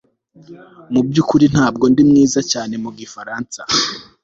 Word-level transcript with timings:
Mubyukuri 0.91 1.45
ntabwo 1.53 1.85
ndi 1.91 2.03
mwiza 2.09 2.39
cyane 2.51 2.73
mu 2.83 2.89
gifaransa 2.99 3.61